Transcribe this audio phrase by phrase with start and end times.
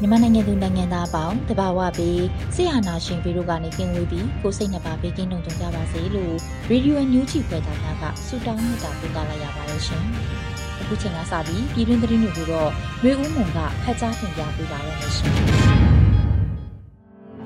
[0.00, 2.22] မြန်မာနိုင်ငံသူနိုင်ငံသားအပေါင်းတဘာဝပြီး
[2.54, 6.34] ဆရာနာရှင်ပြီးတို့ကနေကင်းဝေးပြီးကိုစိတ်နှပါဘေးကင်းလုံခြုံကြပါစေလို့
[6.70, 10.04] ရေဒီယိုညူးချီဖွယ်သားများကဆုတောင်းမေတ္တာပို့သလိုက်ရပါတယ်ရှင်။
[10.80, 12.70] အခုချိန်ကစပြီးပြည်တွင်းသတင်းတွေကိုတော့
[13.02, 15.30] မျိုးဦးမွန်ကဖတ်ကြားတင်ပြပေးပါရမရှင်။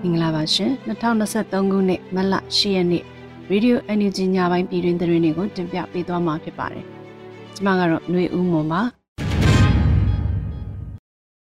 [0.03, 3.05] မင်္ဂလာပါရှင်။2023ခုနှစ်မတ်လ10ရက်နေ့
[3.51, 6.87] ရေဒီယို NUG ညပိုင်းပြည်တွင်းသတင်းတွေကိုတင်ပြပေးသွားမှာဖြစ်ပါတယ်။
[7.59, 8.81] ကျွန်မကတော့ຫນွေဦးမွန်ပါ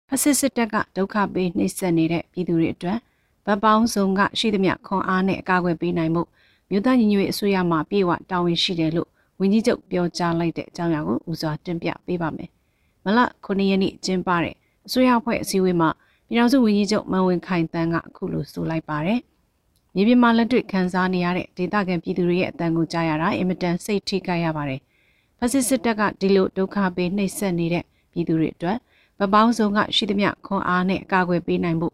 [0.07, 2.99] ဖက်စစ်စစ်တပ်ကဒုက္ခပေးနှိပ်စက်နေတဲ့ပြည်သူတွေအတွက်
[3.45, 6.23] ဗတ်ပေါင်းစုံကရှိသမျှခွန်အားနဲ့အကာအကွယ်ပေးနိုင်မှု
[6.69, 12.49] မြို့သားညီညွတ်ရေးအစိုးရမှပြေဝတာဝန်ရှိတယ်လို့ဝန်ကြီးချုပ်ပြောကြားလိုက်တဲ့အကြောင်းအရာကိုဦးစွာတင်ပြပေးပါမယ်။
[13.03, 14.55] မလ9ရက်နေ့ကျင်းပတဲ့
[14.87, 15.89] အစိုးရအဖွဲ့အစည်းအဝေးမှာ
[16.27, 19.19] ပြည်ထောင်စုဝန်ကြီးချုပ်မန်ဝင်းခိုင်တန်းကအခုလိုဆိုလိုက်ပါတယ်။
[19.95, 24.81] မြေပြင်မှာလက်တွေ့ခံစားနေရတဲ့ဒေသခံပြည်သူတွေရဲ့အတန်ကိုကြားရတာအင်မတန်စိတ်ထိခိုက်ရပါတယ်။
[25.39, 28.77] ဖက်စစ်စစ်တပ်ကဒီလိုဒုက္ခပေးနှိပ်စက်နေတဲ့ပြည်သူတွေအတွက်
[29.19, 31.93] ဗပောင်းစုံကရှိသမျှခွန်အားနဲ့အကာအကွယ်ပေးနိုင်ဖို့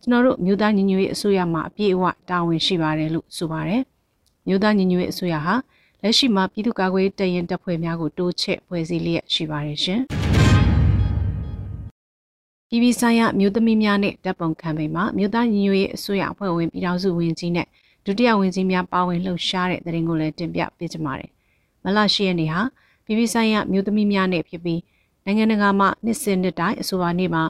[0.00, 3.82] ကျွန်တော်တို့မြို့သားညီညွတ်ရေးအစိုးရမှအပြည့်အဝတာဝန်ရှိပါတယ်လို့ဆိုပါတယ်။
[4.46, 5.54] မြို့သားညီညွတ်ရေးအစိုးရဟာ
[6.02, 10.00] လက်ရှိမှာပြည်သူ့ကာကွယ်တရင်တပ်ဖွဲ့များကိုတိုးချဲ့ဖွဲ့စည်းလျက်ရှိပါတယ်ရှင်။
[12.68, 17.66] ပြည်ပဆိုင်ရာမြို့သမီးများနဲ့တပ်ပုံခံပိန်မှာမြို့သားညီညွတ်ရေးအစိုးရအဖွဲ့ဝင်ပြည်ထောင်စုဝန်ကြီးနဲ့
[18.06, 21.30] ဒုတိယဝန်ကြီးများပါဝင်လှုပ်ရှားတဲ့တဲ့ရင်ကိုလည်းတင်ပြပေးကြပါမယ်။
[21.84, 22.60] မလရှိရနေ့ဟာ
[23.18, 24.80] ပြည်ပဆိုင်ရာမြို့သမီးများနဲ့ဖြစ်ပြီး
[25.24, 27.42] နိုင်ငံတကာမှနှစ်စဉ်နှစ်တိုင်းအဆိုပါနေ့မှာ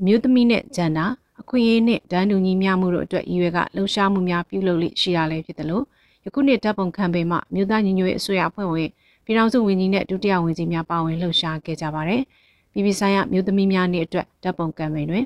[0.00, 1.06] အမျိုးသမီးနဲ့ဂျန်နာ
[1.40, 5.84] အခွင့်အရေးနဲ့ဒန်းတူညီမျှမှုတို့အတွက်ရည်ရွယ်ကလှုံ့ဆော်မှုများပြုလုပ်လိရှိရလဲဖြစ်တယ်လို့
[6.24, 8.88] ယခုနှစ်တပ်ပုံခံပေမှမြို့သားညီညွတ်ရေးအစိုးရအဖွဲ့ဝင်
[9.24, 12.22] ပြည်ထောင်စုဝန်ကြီးနဲ့ဒုတိယဝန်ကြီးများပါဝင်လှုပ်ရှားခဲ့ကြပါတယ်။
[12.72, 15.24] ပြည်ပဆိုင်ရာမြို့သမီးများနေ့အတွက်တပ်ပုံကမ်ပိန်းတွင်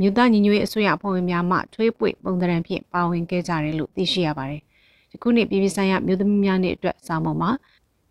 [0.00, 4.62] မြို့သားညီညွတ်ရေးအစိုးရအဖွဲ့ဝင်များမှထွေးပွေပုံသဏ္ဍာန်ဖြင့်ပါဝင်ခဲ့ကြတယ်လို့သိရှိရပါတယ်။
[5.12, 7.50] ယခုနှစ်ပြည်ပဆိုင်ရာမြို့သမီးများနေ့အတွက်စာမုံမှာ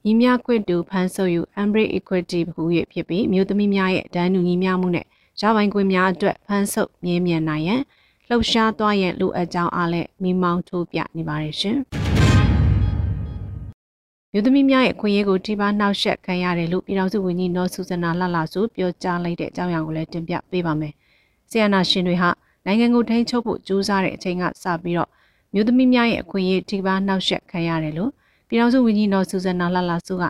[0.05, 2.61] ညီမျှခွင့်တူဖန်ဆုပ်ယူ Embrace Equity ဟူ၍
[2.91, 5.05] ဖြစ်ပြီးမြို့သမီးများရဲ့ဒန်းတူညီမျှမှုနဲ့
[5.41, 7.81] ရပိုင်ခွင့်များအတွက်ဖန်ဆုပ်မြဲမြံနိုင်ရန်
[8.27, 11.77] လှုပ်ရှားသွားရန်လိုအပ်ကြောင်းအားလည်းမိမောင်းထိုးပြနေပါတယ်ရှင်။
[14.31, 20.93] မြို့သမီးများရဲ့ခွင့်ရေးကိုထိပါနှောက်ယှက်ခံရတယ်လို့ပြည်ထောင်စုဝန်ကြီးနော်ဆူဇနာလှလှဆိုပြောကြားလိုက်တဲ့အကြောင်းအရာကိုလည်းတင်ပြပေးပါမယ်။
[21.49, 22.29] ဆီယနာရှင်တွေဟာ
[22.65, 25.09] နိုင်ငံကိုထိန်းချုပ်ဖို့ကြိုးစားတဲ့အချိန်ကစပြီးတော့
[25.53, 28.11] မြို့သမီးများရဲ့အခွင့်အရေးထိပါနှောက်ယှက်ခံရတယ်လို့
[28.49, 30.23] ပြည်ထောင်စုဝန်ကြီးနော်ဆူဇနာလာလာစုက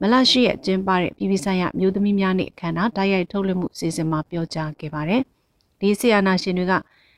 [0.00, 5.22] မလရှိရဲ့ကျင်းပတဲ့ပြည်ပဆိုင်ရာမြို့သမီးများနေ့အခမ်းအနားတိုက်ရိုက်ထုတ်လွှင့်မှုစီစဉ်မှာပြောကြားခဲ့ပါတယ်။
[5.80, 6.72] ဒီဆီယာနာရှင်တွေက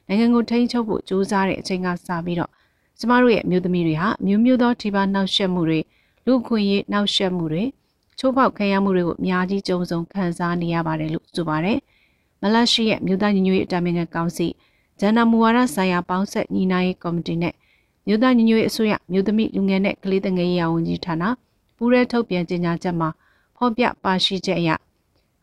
[0.07, 2.51] နိုင်ငံကိုထိန်းချုပ်ဖို့ကြိုးစားတဲ့အချိန်ကစပြီးတော့
[2.99, 5.81] ကျမတို့ရဲ့မြို့သမီးတွေဟာမျိုးမျိုးသောထိပါနှောက်ယှက်မှုတွေ
[6.27, 7.65] လူခွင့်ရေးနှောက်ယှက်မှုတွေ
[8.19, 11.79] ချိုးဖောက်ခံရမှုတွေကိုအများကြီးကြုံစုံခံစားနေရပါတယ်လို့ဆိုပါတယ်။
[12.43, 14.49] မလရှိရဲ့မြို့သားညီညွတ်ရေးအတမင်ကောင်စီ
[15.01, 17.55] ဂျန်နာမူဝါဒဆိုင်ရာပေါင်းဆက်ညီနိုင်ရေးကော်မတီနဲ့
[18.07, 21.25] မြို့သားညီညွတ်ရေးအစိုးရမြို့သမီးလူငယ်နဲ့ကလေးငယ်ရေးဝန်ကြီးဌာန
[21.77, 23.09] ပူးရဲထုတ်ပြန်ကြေညာချက်မှာ
[23.57, 24.71] ဖော်ပြပါရှိချက်အရ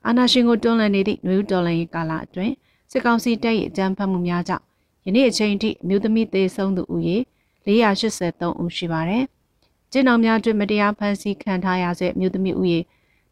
[0.05, 2.53] အာဏာရှင်ကိုတွန်းလှန်နေသည့်နွေဦးတော်လှန်ရေးကာလအတွင်း
[2.91, 4.63] စစ်ကောင်စီတပ်၏အကြမ်းဖက်မှုများကြောင့်
[5.05, 7.17] ယနေ့အချိန်ထိမြို့သမီးသေဆုံးသူဦးရေ
[7.65, 9.23] 483ဦးရှိပါတယ်။
[9.91, 12.79] ကျင်းတော်များအတွင်းမတရားဖမ်းဆီးခံထားရဆဲမြို့သမီးဦးရေ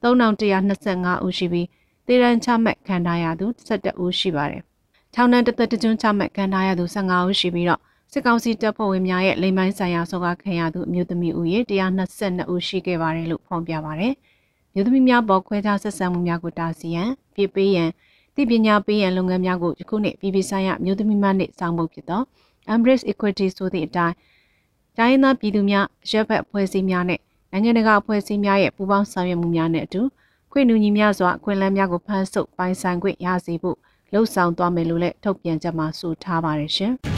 [0.03, 1.67] 3125ဦးရှိပြီး
[2.07, 4.61] တေရန်ချမှတ်ခံထားရသူ17ဦးရှိပါတယ်။
[5.13, 7.81] ထောင်နှံတသက်တကျွန်းချမှတ်ခံထားရသူ15ဦးရှိပြီးတော့
[8.11, 14.13] စစ်ကောင်စီတပ်ဖွဲ့ဝင်များရဲ့လိမ်ပိုင်းဆိုင်ရာဆောကခံရသူအမျိုးသမီးဦးရေ122ဦးရှိခဲ့ပါတယ်လို့ဖော်ပြပါတယ်။
[14.73, 17.89] မျိုးသမီးများပေါ်ခွဲခြားဆက်ဆံမှုများကိုတားဆီးရန်ပြပေးရန်
[18.35, 22.21] သိပညာပေးရန်လုပ်ငန်းများကိုယခုနှစ်ပြည်ပဆိုင်ရာမျိုးသမီးများနေ့ဆောင်ပုတ်ဖြစ်သော
[22.73, 24.15] Embrace Equity ဆိုသည့်အတိုင်း
[24.97, 27.19] တိုင်းရင်းသားပြည်သူများရပ်ဘက်အဖွဲ့အစည်းများနဲ့
[27.51, 30.01] နိုင်ငံတကာအဖွဲ့အစည်းများရဲ့ပူးပေါင်းဆောင်ရွက်မှုများနဲ့အတူ
[30.51, 33.77] ခွင့်နူညီများစွာအခွင့်အလမ်းများကိုဖန်ဆုပ်ပိုင်ဆိုင်ခွင့်ရစေဖို့
[34.13, 36.95] လှုံ့ဆော်သွားမယ်လို့လည်းထုတ်ပြန်ချက်မှာဆိုထားပါတယ်ရှင်။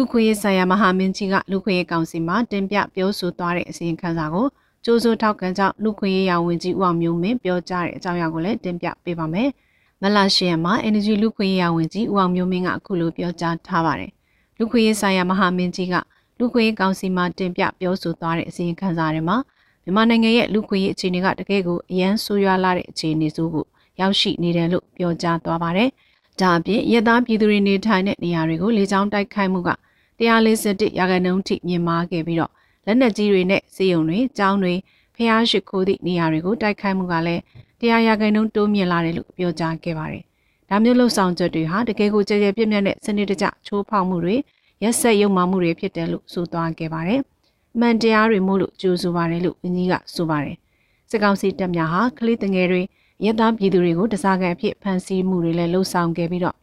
[0.00, 4.46] လူခွေရေးဆိုင်ရာမဟာမင်းကြီးကလူခွေရေးကောင်စီမှာတင်ပြပြောဆိုသွားတဲ့အစီရင်ခံစာကို
[4.84, 9.48] ကြိုးစိုးထောက်ခံကြောင့်လူခွင့်ရေးရာဝန်ကြီးဦးအောင်မျိုးမင်းပြောကြားတဲ့အကြောင်းအရာကိုလည်းတင်ပြပေးပါမယ်။
[10.02, 14.10] မလာရှီယံမှာ Energy လူခွင့်ရေးရာဝန်ကြီးဦးအောင်မျိုးမင်းကအခုလိုပြောကြားထားပါတယ်။
[14.58, 15.94] လူခွင့်ရေးဆိုင်ရာမဟာမင်းကြီးက
[16.38, 19.36] လူခွင့်ရေးကောင်စီမှာတင်ပြပြောဆိုသွားတဲ့အစီရင်ခံစာတွေမှာ
[19.84, 23.64] မြန်မာနိုင်ငံရဲ့လူခွင့်ရေးအခြေအနေကတကယ်ကိုအရန်ဆိုးရွားလာတဲ့အခြေအနေဆိုကို
[24.00, 25.88] ရောက်ရှိနေတယ်လို့ပြောကြားသွားပါတယ်။
[26.40, 29.70] ဒါအပြင်ရသားပြည်သူတွေနေထိုင်တဲ့နေရာတွေကိုလေကြောင်းတိုက်ခိုက်မှုက
[30.18, 32.52] 141ရာခိုင်နှုန်းထိမြင့်မားခဲ့ပြီးတော့
[32.86, 34.74] လက်နက်ကြီးတွေနဲ့စေယုံတွေ၊ကျောင်းတွေ
[35.16, 37.42] ဖျားရှိခိုးသည့်နေရာတွေကိုတိုက်ခိုက်မှုကလည်း
[37.80, 40.22] တရားရာခိုင်နှုန်းတိုးမြင့်လာတယ်လို့ပြောကြားခဲ့ပါတယ်။
[40.68, 44.34] ဒါမျိုးလှုပ်ဆောင်ချက်တွေဟာတကယ်ကိုကြဲကြဲပြည့်မြတ်တဲ့စနစ်တကျချိုးဖောက်မှုတွေ
[44.82, 47.20] ရက်ဆက်ရုံမှမှုတွေဖြစ်တယ်လို့ဆိုသွားခဲ့ပါတယ်။
[47.80, 50.56] မှန်တရားတွေမို့လို့ကြိုးဆိုပါတယ်လို့ဝန်ကြီးကဆိုပါတယ်။
[51.10, 52.82] စစ်ကောင်စီတပ်များဟာကလေးတငယ်တွေ
[53.24, 56.56] ရဲသားပြည်သူတွေကိုတစားကန်အဖြစ်ဖမ်းဆီးမှုတွေလည်းလှုပ်ဆောင်ခဲ့ပြီးတော့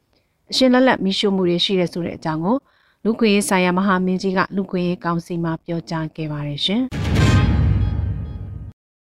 [0.51, 2.57] အရှင်လက်လက်မိရှုမှုတွေရှိတဲ့ဆိုတဲ့အကြောင်းကို
[3.07, 6.81] လူခွေရေးဆိုင်ရာမဟာမင်းကြီးကလူခွေရေးကောင်စီမှာပြောကြားခဲ့ပါတယ်ရှင်။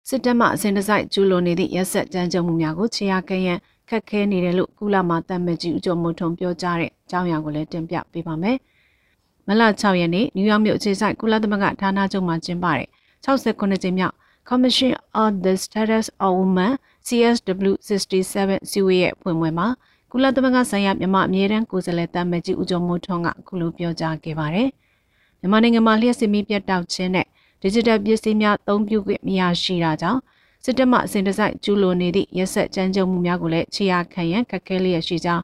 [0.09, 3.59] စစ်တပ်မှအစဉ်တစိုက်ကျူးလွန်နေသည့်ရက်ဆက်ကြမ်းကြုတ်မှုများကိုခြေရခဲရန်
[3.89, 8.57] ခက်ခဲနေတယ်လို့ကုလမှာတတ်မှတ်ကြီးဦးကျော်မိုးထုံပြောကြားတဲ့အကြောင်းအရာကိုလည်းတင်ပြပေးပါမယ်။
[9.47, 12.89] မလ6ရက်နေ့နယူးယောက်မြို့အခြေစိုက်ကုလသမဂ္ဂဌာနချုပ်မှာကျင်းပတဲ့
[13.25, 14.15] 69ကြိမ်မြောက်
[14.49, 14.93] Commission
[15.23, 16.73] on the Status of Women
[17.07, 19.67] CSW 67စီဝေးရဲ့ဖွင့်ပွဲမှာ
[20.13, 24.69] ကုလသမဂ္ဂဆိုင်ရာမြန်မာအမြဲတမ်းကိုယ်စားလှယ်တမကြီးဦးကျော်မိုးထွန်းကအခုလိုပြောကြားခဲ့ပါတယ်။
[25.41, 27.27] မြန်မာနိုင်ငံမှာလျှက်စစ်မီးပြတ်တောက်ခြင်းနဲ့
[27.63, 30.21] digital ပစ္စည်းများအသုံးပြုခွင့်မရရှိတာကြောင့်
[30.65, 35.43] စစ်တပ်မှအစဉ်တစိုက်ကျူးလွန်နေသည့်ရက်ဆက်ကြမ်းကြုတ်မှုများကိုလည်းခြေရာခံရန်ခက်ခဲလျက်ရှိကြောင်း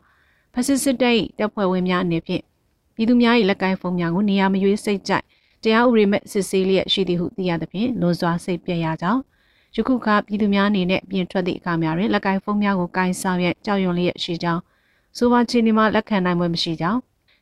[0.53, 2.43] ဖက်စစ်စစ်တပ်၏တပ်ဖွဲ့ဝင်များအနေဖြင့်
[2.95, 5.25] ပြည်သူများ၏လက်ကိုင်းဖုန်းများကိုနေရာမရွေးစိတ်ကြိုက်
[5.63, 9.21] တရားဥပဒေမဲ့စစ်ဆေးလျက်ရှိသည်ဟုသိရသဖြင့်လွန်စွာစိတ်ပြည့်ရကြောင်း
[9.77, 14.61] ယခုခါပြည်သူများအနေနဲ့ပြင်ထွက်သည့်အခါများတွင်လက်ကိုင်းဖုန်းများကိုကိုင်းဆောင်ရကြောက်ရွံ့လျက်ရှိကြောင်း
[15.17, 17.01] ဆိုပါချင်းဒီမှာလက်ခံနိုင်ပွဲမရှိကြောင်း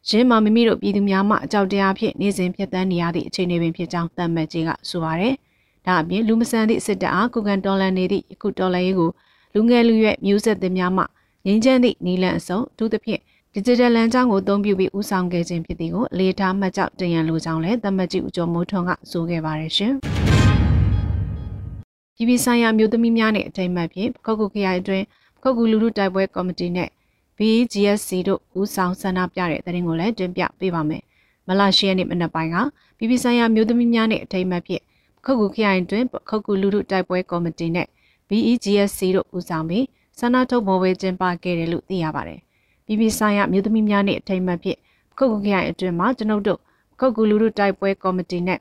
[0.08, 5.34] ရင်းမှာမိမိတို့ပြည်သူများမှအကြောက်တရားဖြင့်နေစဉ်ဖြစ်တမ်းနေရသည့်အခြေအနေပင်ဖြစ်ကြောင်းတမ်မတ်ကြီးကဆိုပါရယ်
[5.86, 9.10] ဒါအပြင်လူမဆန်သည့်စစ်တပ်အားကုကန်တော်လန်နေသည့်ယခုတော်လန်ရေးကို
[9.54, 11.04] လူငယ်လူရွယ်မျိုးဆက်သစ်များမှ
[11.46, 13.20] ငင်းချမ်းသည့်နီလန်အစုံအထူးသဖြင့်
[13.54, 19.94] digital လမ်းကြောင်းကိုအသုံးပြုပြီးဦးဆောင်ခဲ့ခြင်းဖြစ်သည်ကိုအလေးထားမှတ်ကြောက်တင်ရန်လိုကြောင်းလည်းတမတ်ကြီးဦးကျော်မိုးထွန်းကဆိုခဲ့ပါတယ်ရှင်။
[22.16, 25.04] ပြည်ပဆိုင်ရာမျိုးသမီးများနဲ့အထိမ်းအမှတ်ဖြင့်ပခုတ်ကူခရိုင်အတွင်း
[25.36, 26.88] ပခုတ်ကူလူထုတိုက်ပွဲကော်မတီနဲ့
[27.38, 31.02] BGSC တို့ဦးဆောင်ဆန္ဒပြတဲ့သတင်းကိုလည်းတင်ပြပေးပါမယ်။
[31.48, 32.56] မလရှိရက်နေ့မနက်ပိုင်းက
[32.96, 34.82] ပြည်ပဆိုင်ရာမျိုးသမီးများနဲ့အထိမ်းအမှတ်ဖြင့်
[35.16, 37.86] ပခုတ်ကူခရိုင်အတွင်းပခုတ်ကူလူထုတိုက်ပွဲကော်မတီနဲ့
[38.28, 39.84] BEGSC တို့ဦးဆောင်ပြီး
[40.18, 42.40] ဆန္ဒထုတ်ပေါ်ပွဲကျင်းပခဲ့တယ်လို့သိရပါတယ်။
[42.86, 44.78] ပြည်ပဆိုင်ရာမျိုးသမီးများနဲ့အထိမ်းအမှတ်ဖြင့်
[45.10, 46.58] ပခုတ်ကူခရိုင်အတွင်းမှာကျွန်ုပ်တို့
[46.92, 48.58] ပခုတ်ကူလူထုတိုက်ပွဲကော်မတီနဲ့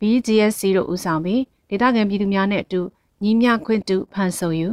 [0.00, 2.80] BGSC တို့ဦးဆောင်ပြီး ဒေသခံပြည်သူများနဲ့အတူ
[3.22, 4.68] ညီမျှခွင့်တူဖန်ဆုံယူ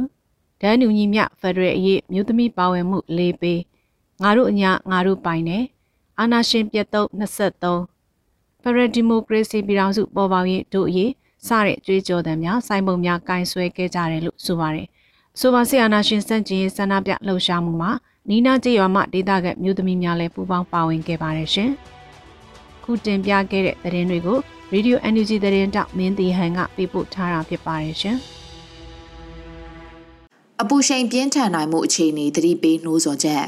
[0.60, 3.60] ဒန်းတူညီမျှဖက်ဒရယ်အရေးမြို့သမီးပါဝင်မှု၄ပေး
[4.22, 5.64] ငါတို့အညာငါတို့ပိုင်တယ်
[6.18, 11.10] အာနာရှင်ပြတ်သုံး23ဖက်ဒရယ်ဒီမိုကရေစီပြည်ထောင်စုပေါ်ပေါက်ရေးတို့အရေး
[11.46, 14.86] စတဲ့ကြွေးကြော်သံများစိုင်းပုံများကင်ဆွဲခဲ့ကြတယ်လို့ဆိုပါတယ်
[15.40, 17.90] ဆိုပါဆီအာနာရှင်စန့်ကျင်ရေးဆန္ဒပြလှုပ်ရှားမှုမှာ
[18.30, 21.70] နီနာကျေးရွာမှဒေသခံမြို့သမီးများလည်းပူးပေါင်းပါဝင်ခဲ့ပါတယ်ရှင်
[22.84, 24.38] ခုတင်ပြခဲ့တဲ့သတင်းတွေကို
[24.74, 28.18] Radio NUG သတင်းတောက်မင်းတီဟန်ကပြပို့ထားတာဖြစ်ပါတယ်ရှင်။
[30.60, 33.44] အပူရှိန်ပြင်းထန်နိုင်မှုအခြေအနေသတိပေးနှိုးဆော်ချက်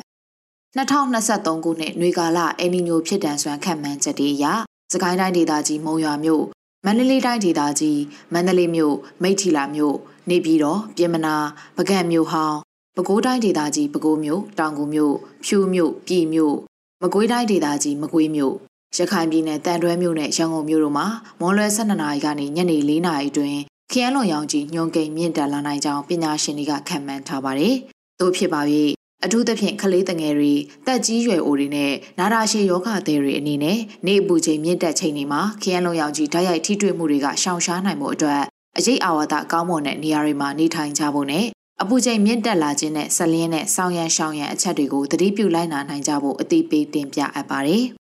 [0.76, 4.44] 2023ခုနှစ်နွေကာလအယ်နီညိုဖြစ်တန်စွမ်းခံမှန်းချက်တွေအရ
[4.92, 6.44] စကိုင်းတိုင်းဒေသကြီးမုံရွာမြို့
[6.84, 8.00] မန္တလေးတိုင်းဒေသကြီး
[8.32, 9.96] မန္တလေးမြို့မိထီလာမြို့
[10.30, 11.34] နေပြည်တော်ပြင်မနာ
[11.76, 12.58] ပကံမြို့ဟောင်း
[12.96, 16.56] ပဲခူးတိုင်းဒေသကြီးပဲခူးမြို့တောင်ကူမြို့ဖြူမြို့ပြည်မြို့
[17.02, 18.56] မကွေးတိုင်းဒေသကြီးမကွေးမြို့
[18.96, 21.06] ရခိုင်ပြည်နယ်တန်တွဲမြို့နဲ့ရန်ကုန်မြို့တို့မှာ
[21.40, 23.58] မွန်လွယ်12နာရီကနေညနေ4နာရီအတွင်း
[23.92, 27.74] ခရမ်းလွန်ရောင်ကြီးညွန်ကိန်မြင့်တက်လာနိုင်ကြောင်းပညာရှင်တွေကခန့်မှန်းထားပါတယ်။
[28.20, 28.60] သို့ဖြစ်ပါ၍
[29.24, 30.52] အထူးသဖြင့်ကလေးငယ်တွေ
[30.86, 38.42] တက်ကြီးရွယ်အိုတွေနဲ့နာတာရှည်ယောဂသည်တွေအနေနဲ့နေအပူချိန်မြင့်တက်ချိန်တွေမှာခရမ်းလွန်ရောင်ကြီးဓာတ်ရိုက်ထိတွေ့မှုတွေကရှောင်ရှားနိုင်မှုအတွက်
[38.78, 41.46] အရေးအာဝါဒကောင်းမွန်တဲ့နေရာတွေမှာနေထိုင်ကြဖို့နဲ့
[41.82, 47.84] အပူချိန်မြင့်တက်လာခြင်းနဲ့ဆက်လင်းတဲ့ဆောင်းရန်ရှောင်ရန်အချက်တွေကိုသတိပြုလိုက်နာနိုင်ကြဖို့အသိပေးတင်ပြအပ်ပါတယ်။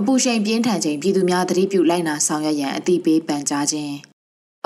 [0.00, 3.94] အပူချိန်ပြင်းထန်ချိန်ပြည်သူများသတိပြုလိုက်နာဆောင်ရွက်ရန်အသိပေးပန်ကြားခြင်း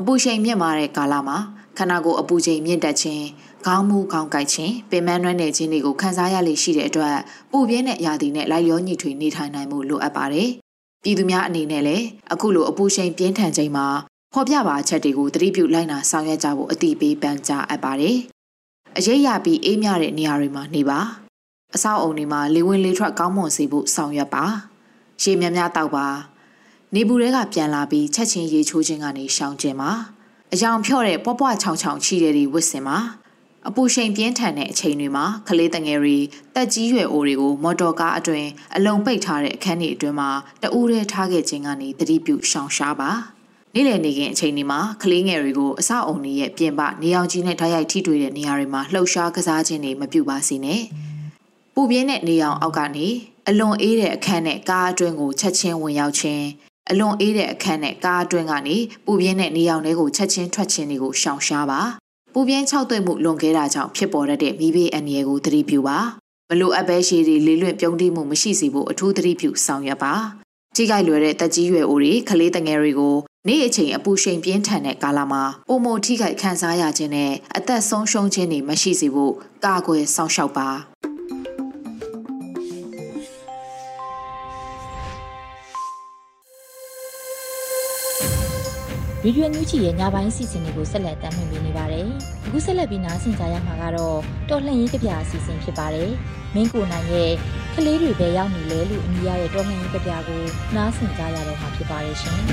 [0.01, 1.39] အပူချိန်မြင့်မာတဲ့ကာလမှာ
[1.79, 3.25] ခန္ဓာကိုယ်အပူချိန်မြင့်တက်ခြင်း
[3.67, 7.17] ခေါင်းမူခေါင်းကိုက်ခြင်းပင်မနှွမ်းနေခြင်းတွေကိုခံစားရလေရှိတဲ့အတွက်
[7.51, 10.49] ပူပြင်းတဲ့ရာသီနဲ့လိုက်လျောညီထွေနေထိုင်နိုင်မှုလိုအပ်ပါတယ်။
[11.03, 13.87] ပြည်သူများအနေနဲ့လည်းအခုလိုအပူချိန်ပြင်းထန်ခြင်းမှာ
[14.35, 18.17] ဖော်ပြပါချက်တွေကိုသတိပြုလိုက်နာဆောင်ရွက်ကြဖို့အတိပေးပန်ကြားအပ်ပါတယ်။
[18.97, 21.01] အရေးရပြီးအေးမြတဲ့နေရာတွေမှာနေပါ။
[21.75, 24.47] အဆောက်အုံတွေမှာလေဝင်လေထွက်ကောင်းမွန်စေဖို့ဆောင်ရွက်ပါ။
[25.23, 26.07] ရေများများတောက်ပါ။
[26.95, 29.91] နေပူတွေကပြန်လာပြီးချက်ချင်းရေချိုးခြင်းကနေရှောင်ကျင်ပါ။
[30.53, 32.99] အယောင်ဖြော့တဲ့ပွားပွားချောင်ချောင်ချီတဲ့တွေဝစ်စင်ပါ။
[33.69, 36.17] အပူရှိန်ပြင်းထန်တဲ့အချိန်တွေမှာကလေးတငယ်တွေ
[36.55, 38.47] တက်ကြီးရွယ်အိုတွေကိုမော်တော်ကားအတွင်
[38.77, 40.31] အလုံးပိတ်ထားတဲ့အခန်းတွေအတွင်းမှာ
[40.63, 43.11] တအူးရဲထားခဲ့ခြင်းကနေသတိပြုရှောင်ရှားပါ
[43.75, 50.81] နေ့လည်နေခင်အချိန်ဒီမှာကလေးငယ်တွေကိုအစအုံတွေရဲ့ပြင်ပနေအောင်ကြီးနဲ့ဓာတ်ရိုက်ထိတွေ့တဲ့နေရာတွေမှာလှုပ်ရှားကစားခြင်းတွေမပြုပါစေနဲ့
[51.75, 53.09] ပူပြင်းတဲ့နေအောင်အောက်ကနေ
[53.49, 56.45] အလွန်အေးတဲ့အခန်းနဲ့ကားအတွင်းကိုချက်ချင်းဝင်ရောက်ခြင်း
[56.91, 61.81] အလွန်အေးတဲ့အခန်းနဲ့ကားအတွင်းကနေပူပြင်းတဲ့နေအောင်တွေကိုချက်ချင်းထွက်ခြင်းတွေကိုရှောင်ရှားပါ
[62.35, 65.99] ပူပြင်းခြောက်သွေ့မှုလွန်ခဲ့တာကြောင့်ဖြစ်ပေါ်တဲ့မိဘအန္တရာယ်ကိုသတိပြုပါ
[66.51, 70.15] မလိုအပ်ပဲရှည်တွေလေးလွင့်ပြုံးတိမှုမရှိစေဖို့အထူးသတိပြုဆောင်ရွက်ပါ
[70.77, 73.17] ထိခိုက်လွယ်တဲ့တက်ကြီးရွယ်အိုတွေကလေးတငယ်တွေကို
[73.49, 79.35] နေ့အချိန်အပူချိန်ပြင်းထန်တဲ့ကာလမှာပုံမထိခိုက်ခံစားရခြင်းနဲ့အသက်ဆုံးရှုံးခြင်းတွေမရှိစေဖို့
[79.65, 80.69] ကာကွယ်စောင့်ရှောက်ပါ
[89.25, 92.07] ဗီဒီယိုညူချီရဲ့ညပိုင်းစီစဉ်တွေကိုဆက်လက်တင်ပြနေပါတယ်။
[92.47, 96.11] အခုဆက်လက်ပြီးနားဆင်ကြရမှာကတော့တော်လှန်ရေးကြပြအစီအစဉ်ဖြစ်ပါတယ်။
[96.55, 97.31] မင်းကိုနိုင်ရဲ့
[97.75, 100.43] ကလေးတွေပဲရောက်နေလဲလို့အမည်ရတဲ့တော်လှန်ရေးကြပြကို
[100.77, 102.39] နားဆင်ကြရတော့မှာဖြစ်ပါတယ်ရှင်။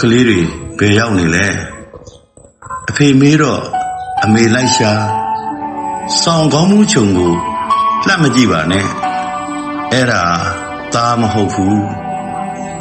[0.00, 0.40] ကလေးတွေ
[0.78, 1.46] ဘယ်ရောက်နေလဲ။
[2.90, 3.62] အဖေမေးတော့
[4.24, 4.92] အမေလိုက်ရှာ
[6.22, 7.34] စောင်းကောင်းမှုချုံကို
[8.06, 8.86] လှမ်းမကြည့်ပါနဲ့
[9.92, 10.24] အဲ့ဒါ
[10.94, 11.84] သားမဟုတ်ဘူး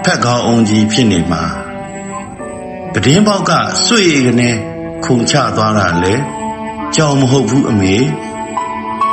[0.04, 1.44] ဖက်ကောင်းအောင်ကြီးဖြစ်နေမှာ
[2.94, 3.52] ပဒင်းပေါက်က
[3.86, 4.50] စွေကနေ
[5.06, 6.16] ခုန်ချသွားတာလေ
[6.96, 7.96] ကြောင်မဟုတ်ဘူးအမေ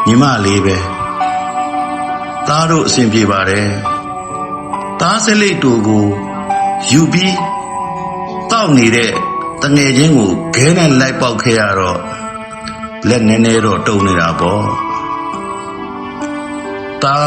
[0.06, 0.76] ညီမလေးပဲ
[2.48, 3.68] သားတို့အဆင်ပြေပါတယ်
[5.00, 6.06] သားစလိတ်တူကို
[6.90, 7.36] ယူပြီး
[8.50, 9.12] တောက်နေတဲ့
[9.62, 12.00] တငယ်ချင်းကိုခဲနဲ့လိုက်ပေါက်ခဲ့ရတော့
[13.08, 14.66] လက်နည်းနည်းတော့တုံနေတာပေါ့
[17.04, 17.18] ตา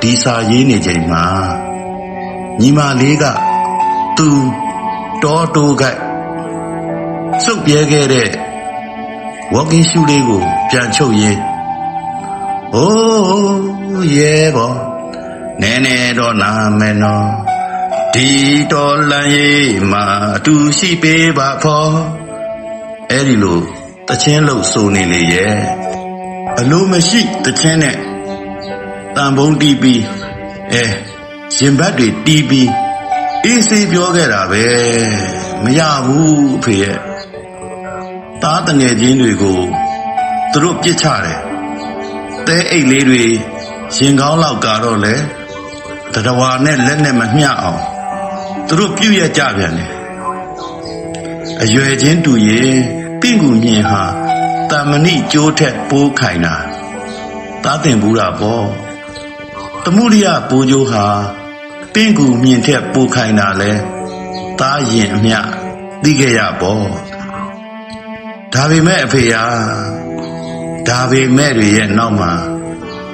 [0.00, 1.24] ဒီစာရေးနေချိန်မှာ
[2.60, 3.24] ညီမလေးက
[4.18, 4.28] သူ
[5.22, 5.82] တော်တိုးက
[7.44, 8.28] စုပ်ပြဲခဲ့တဲ့
[9.54, 11.40] walking shoe လေးကို ပြန်ချုပ်ရင်း
[12.74, 14.72] အိုးရဲဘော
[15.60, 17.51] နည်းနည်းတော့နာမယ်နော်
[18.14, 18.30] ဒီ
[18.72, 20.04] တော်လန်ရေးမှာ
[20.36, 21.94] အတူရှိပေးပါဖော်
[23.10, 23.60] အဲ့ဒီလို
[24.08, 25.56] တချင်းလို့ဆိုနေလေရဲ့
[26.58, 27.96] အလိုမရှိတချင်းနဲ့
[29.16, 30.02] တန်ဖုံးတီးပြီး
[30.72, 30.84] အဲ
[31.56, 32.70] ရင်ဘတ်တွေတီးပြီး
[33.44, 34.64] အေးစေးပြောခဲ့တာပဲ
[35.62, 36.98] မရဘူးအဖေရဲ့
[38.42, 39.60] တားတငယ်ချင်းတွေကို
[40.52, 41.38] သူတို့ပြစ်ချတယ်
[42.46, 43.22] တဲအိတ်လေးတွေ
[43.96, 45.14] ရင်ကောင်းလောက်ကတော့လေ
[46.14, 47.82] တတဝါနဲ့လက်နဲ့မမျှအောင်
[48.74, 49.90] သူတို့ပြုတ်ရကြပြန်တယ်
[51.62, 52.76] အရွယ်ချင်းတူရင်
[53.20, 54.02] ပင့်ကူမြင်ဟာ
[54.70, 56.56] တာမဏိကျိုးထက်ပိုးခိုင်တာ
[57.62, 58.66] သားတင်ဘူးတာပေါ့
[59.84, 61.06] တမှုရိယပိုးကျိုးဟာ
[61.94, 63.72] ပင့်ကူမြင်ထက်ပိုးခိုင်တာလဲ
[64.60, 65.38] သားရင်အမျှ
[66.02, 66.86] သိခဲ့ရပေါ့
[68.52, 69.44] ဒါပေမဲ့အဖေဟာ
[70.88, 72.32] ဒါပေမဲ့တွေရဲ့နောက်မှာ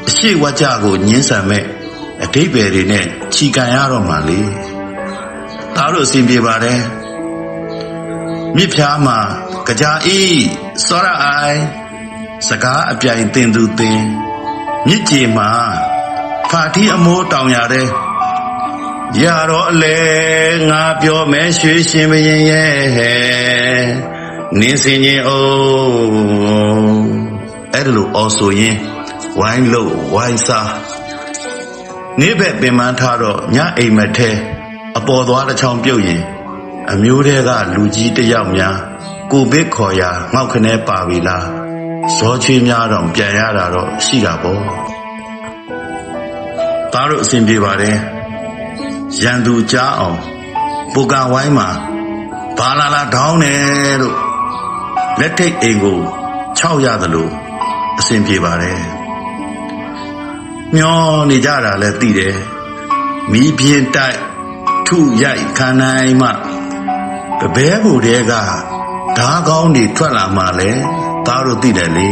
[0.08, 1.64] အရှိဝကြကိုညှင်းဆန်မဲ့
[2.22, 4.40] အတိတ်ပဲတွေနဲ့ခြီကန်ရတော့မှလေ
[5.78, 6.80] သားတို့အစဉ်ပြေပါတယ်
[8.56, 9.18] မြစ်ဖြားမှာ
[9.80, 10.42] ကြာအေး
[10.86, 11.60] စောရအိုင်
[12.48, 14.00] စကားအပြိုင်တင်သူတင်
[14.86, 15.50] မြစ်ကြီးမှာ
[16.50, 17.88] ဖာတီအမိုးတောင်ရတဲ့
[19.22, 19.98] ရတော့အလေ
[20.70, 22.72] ငါပြောမယ်ရွှေရှင်ဘရင်ရဲ့
[24.58, 27.08] နင်းစင်ရင်အိုး
[27.72, 28.76] အဲ့ဒါလို့အော်ဆိုရင်
[29.38, 30.72] ဝိုင်းလို့ဝိုင်းစား
[32.20, 34.30] နေ့ဘက်ပင်မထားတော့ညအိမ်မထဲ
[34.98, 36.22] အပေါ်သွားတစ်ချောင်းပြုတ်ရင်
[36.90, 38.76] အမျိုးတဲကလူကြီးတယောက်များ
[39.32, 41.46] ကိုဘစ်ခေါ်ရာငေါက်ခနဲပါပြီလား
[42.16, 44.62] ဇောချွေးများတော့ပြန်ရတာတော့ရှိတာပေါ့
[46.92, 47.96] သားတို့အစဉ်ပြေပါတယ်
[49.22, 50.18] ရန်သူကြားအောင်
[50.92, 51.68] ပူကဝိုင်းမှာ
[52.58, 54.16] ဘာလာလာဒေါင်းတယ်လို့
[55.20, 56.00] လက်ထိတ်အိမ်ကို
[56.58, 57.28] 6ရသလို
[57.98, 58.80] အစဉ်ပြေပါတယ်
[60.74, 60.98] မျော
[61.30, 62.36] နေကြတာလည်းသိတယ်
[63.32, 64.18] မိပြင်းတိုက်
[64.88, 66.28] ထုရိုက်ခံနိုင်မှ
[67.40, 68.32] တပဲဘူတဲက
[69.18, 70.70] ဓာကောင်းတွေထွက်လာမှလဲ
[71.26, 72.10] သားတို့သိတယ်လေ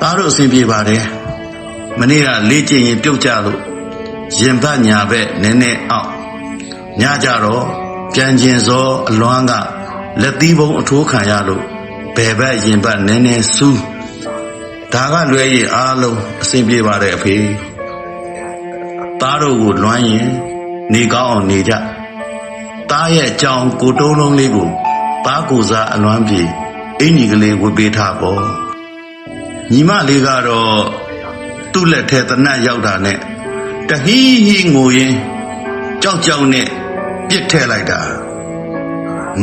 [0.00, 1.04] သားတို့အစဉ်ပြေပါတယ်
[1.98, 3.60] မနေ့ကလေ့ကျင့်ရင်ပြုတ်ကြလို့
[4.38, 6.10] ရင်ဘတ်ညာဘက်နည်းနည်းအောက်
[7.00, 7.64] ညကြတော့
[8.14, 9.52] ပြန်ကျင်စောအလွမ်းက
[10.20, 11.64] လက်သီးပုံအထိုးခံရလို့
[12.16, 13.80] ဘယ်ဘက်ရင်ဘတ်နည်းနည်းစူး
[14.92, 17.36] ဒါကလွဲရင်အားလုံးအစဉ်ပြေပါတယ်အဖေ
[19.20, 20.28] သားတို့ကိုလွမ်းရင်
[20.92, 21.72] နေကောင်းအောင်နေကြ
[22.90, 24.68] သားရဲ့အကြောင်းကိုတုံးလုံးလေးကို
[25.26, 26.42] သားကိုစားအလွမ်းပြေ
[27.00, 28.42] အင်ကြီးကလေးဝတ်ပေးထားပေါ့
[29.72, 30.82] ညီမလေးကတော့
[31.72, 33.18] သူ့လက်ထဲတနတ်ရောက်တာနဲ့
[33.88, 35.16] တဟီးဟီးငိုရင်း
[36.02, 36.68] ကြောက်ကြောက်နဲ့
[37.28, 38.00] ပြစ်ထဲလိုက်တာ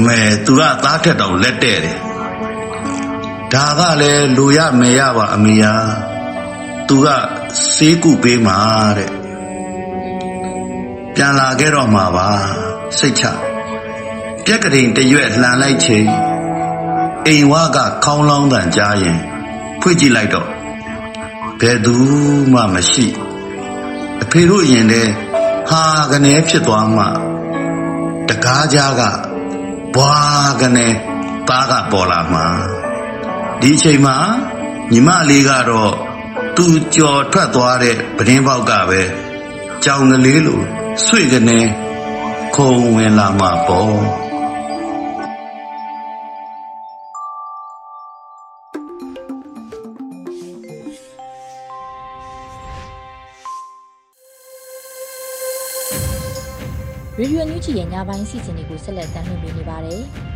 [0.05, 1.97] မဲသူကသားထက်တောင်လက်တဲ့တယ်
[3.53, 5.73] ဒါကလည်းလူရမေရပါအမေယာ
[6.87, 7.07] သူက
[7.75, 8.57] စေးကုပေးမှာ
[8.97, 9.22] တဲ့
[11.15, 12.29] ပြန်လာခဲ့တော့မှာပါ
[12.97, 13.23] စိတ်ချ
[14.45, 16.07] ပြက်ကတိန်တရွက်လှန်လိုက်ချိန်
[17.27, 19.17] အိမ်ဝါကခေါင်းလောင်းတန်ကြားရင်
[19.81, 20.47] ဖွင့်ကြည့်လိုက်တော့
[21.59, 21.95] ဘယ်သူ
[22.53, 23.05] မှမရှိ
[24.21, 25.07] အဖေတို့ရင်တဲ့
[25.69, 27.03] ဟာကနေဖြစ်သွားမှ
[28.29, 29.01] တကားကြားက
[29.95, 30.15] ဘွာ
[30.61, 30.87] ကနေ
[31.47, 32.45] သားကပေါ်လာမှာ
[33.61, 34.17] ဒီအချိန်မှာ
[34.91, 35.93] ညီမလေးကတော့
[36.55, 36.65] သူ
[36.95, 39.01] ကြော်ထွက်သွားတဲ့ပဒင်းပေါက်ကပဲ
[39.83, 40.61] ကြောင်ကလေးလို
[41.01, 41.59] ဆွေကနေ
[42.55, 43.93] ခုံဝင်လာမှာပေါ့
[57.19, 60.03] ရေဒီယိုညူချီရဲ့ညပိုင်းစီစဉ်တွေကိုဆက်လက်တင်ပြနေပါတယ်။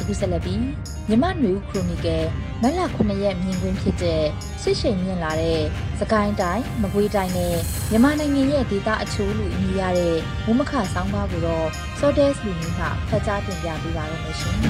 [0.00, 0.64] အခုဆက်လက်ပြီး
[1.08, 2.24] မြမနွေဦးခရိုနီကယ်
[2.62, 4.22] မက်လ9ရက်မြင်ကွင်းဖြစ်တဲ့
[4.62, 5.60] ဆစ်ရှိန်မြင့်လာတဲ့
[6.00, 7.56] စကိုင်းတိုင်းမကွေးတိုင်းနဲ့
[7.90, 10.16] မြန်မာနိုင်ငံရဲ့ဒေသအချို့လူအမည်ရတဲ့
[10.46, 11.66] မုံမခဆောင်းပါးကိုတော့
[11.98, 14.56] Sodes လူမျိုးကဖတ်ကြားတင်ပြပေးပါရမရှင်။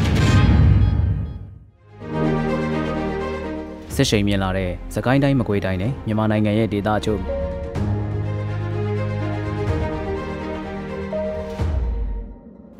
[3.94, 7.20] စစ်ရှိန်မြင်လာတဲ့သကိုင်းတိုင်းမကွေးတိုင်းနဲ့မြန်မာနိုင်ငံရဲ့ဒေသအချို့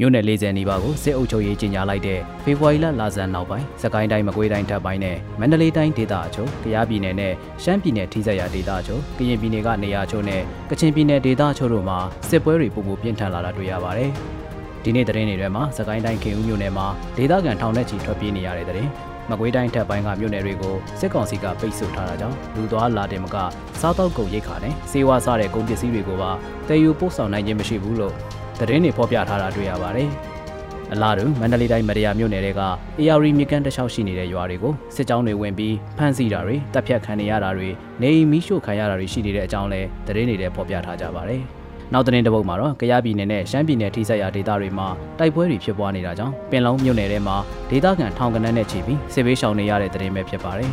[0.03, 14.11] မြို့နယ်40နီးပါးကိုစစ်အုပ်ချုပ်ရေးကြီးညာလိုက်တဲ့ဖေဖော်ဝါရီလလာဇန်နောက်ပိုင်းသကိုင်းတိုင်းမကွေးတိုင်းထပ်ပိုင်းနဲ့မန္တလေးတိုင်းဒေသအချို့၊ကယားပြည်နယ်နဲ့ရှမ်းပြည်နယ်ထိစပ်ရာဒေသအချို့၊ကရင်ပြည်နယ်ကနေရာအချို့နဲ့ကချင်ပြည်နယ်ဒေသအချို့တို့မှာစစ်ပွဲတွေပုံမှုပြင်းထန်လာတာတွေ့ရပါတယ်။
[14.85, 18.89] ဒီနေ့သတင်းတွေထဲမှာသကိုင်းတိုင်းခင်ဦးမြို့နယ်မှာဒေသခံထောင်နဲ့ချီထွက်ပြေးနေရတဲ့တဲ့
[19.31, 23.37] မကွေးတိုင်းထက်ပိုင်းကမြို့နယ်တွေကိုစစ်ကောင်စီကပိတ်ဆို့ထားတာကြောင့်လူသွားလာတယ်မက
[23.81, 26.31] စားတောက်ကုန်ရိတ်ခါနဲ့စေဝါစားတဲ့ကုန်ပစ္စည်းတွေကိုပါ
[26.69, 28.15] တည်ယူပို့ဆောင်နိုင်ခြင်းမရှိဘူးလို့
[28.61, 30.09] သတင်းတွေဖော်ပြထားတာတွေ့ရပါတယ်။
[30.93, 32.63] အလားတူမန္တလေးတိုင်းမရယာမြို့နယ်တွေက
[33.01, 37.69] AR မြကန်တခြားရှိနေတဲ့ရွာတွေကိုစစ်ကြောင်းတွေဝင်ပြီးဖမ်းဆီးတာတွေတပ်ဖြတ်ခံနေရတာတွေ
[38.03, 41.43] နေအိမ်မီးရှို့ခံရတာတွေရှိနေတဲ့အကြောင်းလဲသတင်းတွေထဲဖော်ပြထားကြပါတယ်။
[41.93, 47.37] နောက်သတင်းတစ်ပုဒ်မှာတော့ကယားပြည်နယ်နဲ့ရှမ်းပြည်နယ်ထိစပ်ရာဒေသတွေမှာတိုက်ပွဲတွေဖြစ်ပွားနေတာကြောင့်ပင်လုံးမြို့နယ်ထဲမှာ
[47.71, 50.71] ဒေသခံထောင်ကနန်းနဲ့ချီပြီးစစ်ဘေးရှောင်နေရတဲ့သတင်းပဲဖြစ်ပါတယ်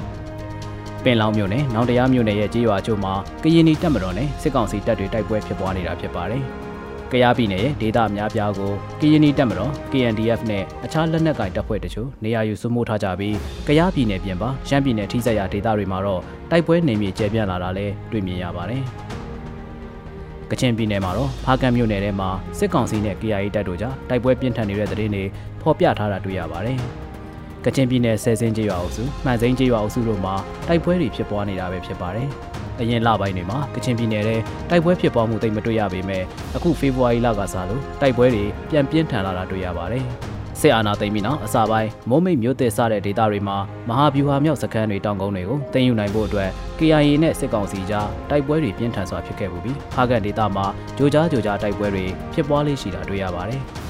[1.04, 6.46] ။ပင်လောင်မြို့နယ်နောင်တရားမြို့နယ်ရဲ့ကြေးရွာချို့မှာကရင်နီတပ်မတော်နဲ့စစ်ကောင်စီတပ်တွေတိုက်ပွဲဖြစ်ပွားနေတာဖြစ်ပါတယ်။
[7.12, 13.36] ကယားပြည်နယ်ရဲ့ဒေသအများပြားကိုကရင်နီတပ်မတော် KNDF နဲ့အခြားလက်နက်ကိုင်တပ်ဖွဲ့တချို့နေရာယူစိုးမိုးထားကြပြီး
[13.68, 18.84] ကယားပြည်နယ်ပြင်ပရှမ်းပြည်နယ်ထိစပ်ရာဒေသတွေမှာတော့တိုက်ပွဲနေမြေကျပြန့်လာတာလည်းတွေ့မြင်ရပါတယ်။
[20.52, 25.24] ကချင်ပြည်နယ်မှာတော့ဖားကန့်မြို့နယ်ထဲမှာစစ်ကောင်စီနဲ့ KIA တပ်တို့ကြားတိုက်ပွဲပြင်းထန်နေတဲ့သတင်းတွေ
[25.62, 26.78] ဖော်ပြထားတာတွေ့ရပါတယ်။
[27.66, 30.36] ကချင်ပြည်နယ်ဆယ်စင်းကျေးရွာအုပ်စုမှန်စိန်ကျေးရွာအုပ်စုတို့မှာ
[30.68, 32.30] တိုက်ပွဲတွေဖြစ်ပွားနေတာပဲဖြစ်ပါတယ်။
[32.82, 34.36] အရင်လပိုင်းတွေမှာကချင်ပြည်နယ်ထဲ
[34.70, 36.24] တိုက်ပွဲဖြစ်ပွားမှုတိတ်မတွေ့ရပေမဲ့
[36.56, 40.06] အခုဖေဖော်ဝါရီလကစလို့တိုက်ပွဲတွေပြန်ပြင်းထန်လာတာတွေ့ရပါတယ်။
[40.62, 43.58] စစ်အာဏာသိမ်းပြီးနောက်အစပိုင်းမိုးမိတ်မြို့သစ်စတဲ့ဒေသတွေမှာ
[43.90, 50.66] မဟာဗျူဟာမြောက်စခန်းတွေတောင်ကုန်းတွေကိုတင်ယူနိုင်ဖို့အတွက် KIA နဲ့စစ်ကောင်စီကြားတိုက်ပွဲတွေပြင်းထန်စွာဖြစ်ခဲ့ပူပြီးဖားကန်ဒေသမှာ
[50.98, 53.64] ကြိုကြားကြိုကြားတိုက်ပွဲတွေဖြစ်ပွားလေးရှိတာတွေ့ရပါတယ်။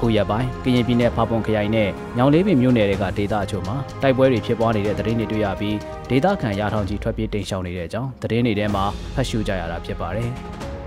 [0.00, 5.76] အခုရက်ပိုင်းကရင်ပြည်နယ်ဖာပွန်ခရိုင်နဲ့ညောင်လေးပင်မြို့နယ်တွေကဒေသအချို့မှာတိုက်ပွဲတွေဖြစ်ပွားနေတဲ့သတင်းတွေတွေ့ရပြီး
[6.10, 8.84] ဒေသခံရာထောင်ကြီးထွက်ပြေးတိမ်ရှောင်နေတဲ့အကြောင်းသတင်းတွေထဲမှာ
[9.14, 10.30] ဖတ်ရှုကြရတာဖြစ်ပါတယ်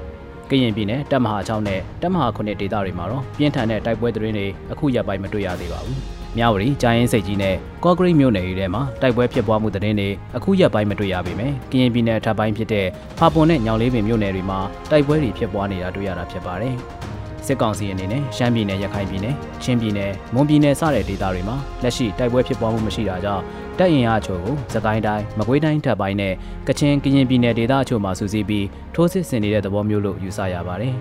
[0.49, 5.97] ။ကရင်ပြည်နယ်တပ်မဟာ6နဲ့တပ်မဟာ9ဒေသတွေမှာတော့ပြင်းထန်တဲ့တိုက်ပွဲသတင်းတွေအခုရက်ပိုင်းမတွေ့ရသေးပါဘူး။
[6.37, 12.87] မြဝတီဂျိုင်းရင်စိတ်ကြီးနဲ့ကော့ဂရိတ်မြို့နယ်တွေထဲမှာတိုက်ပွဲဖြစ်ပွားမှုသတင်းတွေအခုရက်ပိုင်းမတွေ့ရပေမဲ့ကရင်ပြည်နယ်ထပ်ပိုင်းဖြစ်တဲ့
[13.19, 14.59] ဖာပွန်နဲ့ညောင်လေးပင်မြို့နယ်တွေမှာ
[14.91, 16.77] တိုက်ပွဲတွေဖြစ်ပွားနေတာတွေ့ရတာဖြစ်ပါတယ်။
[17.47, 23.43] စစ်ကောင်စီအနေနဲ့ရှမ်းပြည်နယ်ရခိုင်ပြည်နယ်ချင်းပြည်နယ်မွန်ပြည်နယ်စတဲ့ဒေသတွေမှာလက်ရှိတိုက်ပွဲဖြစ်ပွားမှုမရှိတာကြောင့်
[23.79, 26.33] တပ်ရင်အားချို့ကိုသကိုင်းတိုင်းမကွေးတိုင်းထပ်ပိုင်းနဲ့
[26.67, 30.95] ကချင်ကရင်ပြည်နယ်ဒေသအချို့မှာစုစည်းပြီးထိုးစစ်ဆင်နေတဲ့သဘောမျိုးလို့ယူဆရပါတယ်